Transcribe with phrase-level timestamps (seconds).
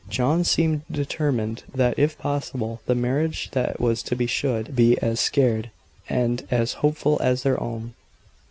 [0.09, 5.19] John seemed determined that, if possible, the marriage that was to be should be as
[5.19, 5.69] sacred
[6.09, 7.93] and as hopeful as their own.